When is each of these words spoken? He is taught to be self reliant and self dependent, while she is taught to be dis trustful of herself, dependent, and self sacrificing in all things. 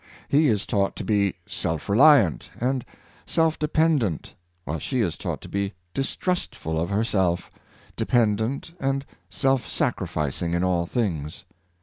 He 0.29 0.47
is 0.47 0.65
taught 0.65 0.95
to 0.95 1.03
be 1.03 1.35
self 1.45 1.87
reliant 1.87 2.49
and 2.59 2.83
self 3.27 3.59
dependent, 3.59 4.33
while 4.65 4.79
she 4.79 5.01
is 5.01 5.15
taught 5.15 5.41
to 5.41 5.47
be 5.47 5.73
dis 5.93 6.15
trustful 6.15 6.79
of 6.81 6.89
herself, 6.89 7.51
dependent, 7.95 8.71
and 8.79 9.05
self 9.29 9.69
sacrificing 9.69 10.55
in 10.55 10.63
all 10.63 10.87
things. 10.87 11.45